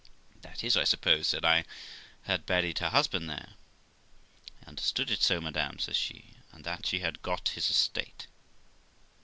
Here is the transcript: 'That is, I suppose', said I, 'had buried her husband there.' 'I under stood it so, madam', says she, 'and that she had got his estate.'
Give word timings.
'That 0.41 0.63
is, 0.63 0.75
I 0.75 0.83
suppose', 0.83 1.27
said 1.27 1.45
I, 1.45 1.63
'had 2.23 2.47
buried 2.47 2.79
her 2.79 2.89
husband 2.89 3.29
there.' 3.29 3.53
'I 4.65 4.69
under 4.69 4.81
stood 4.81 5.11
it 5.11 5.21
so, 5.21 5.39
madam', 5.39 5.77
says 5.77 5.95
she, 5.95 6.37
'and 6.51 6.63
that 6.63 6.87
she 6.87 7.01
had 7.01 7.21
got 7.21 7.49
his 7.49 7.69
estate.' 7.69 8.25